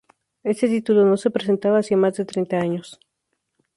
Este 0.51 0.67
título 0.67 1.05
no 1.05 1.15
se 1.15 1.29
presentaba 1.29 1.77
hacía 1.77 1.95
más 1.95 2.15
de 2.17 2.25
treinta 2.25 2.57
años. 2.57 2.99